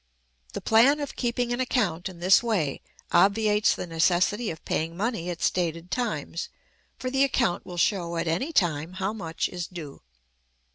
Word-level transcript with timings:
The 0.53 0.61
plan 0.61 0.99
of 0.99 1.15
keeping 1.15 1.53
an 1.53 1.59
account 1.59 2.09
in 2.09 2.19
this 2.19 2.41
way 2.41 2.81
obviates 3.11 3.75
the 3.75 3.85
necessity 3.85 4.49
of 4.49 4.65
paying 4.65 4.97
money 4.97 5.29
at 5.29 5.43
stated 5.43 5.91
times, 5.91 6.49
for 6.97 7.11
the 7.11 7.23
account 7.23 7.67
will 7.67 7.77
show 7.77 8.17
at 8.17 8.27
any 8.27 8.51
time 8.51 8.93
how 8.93 9.13
much 9.13 9.47
is 9.47 9.67
due. 9.67 10.01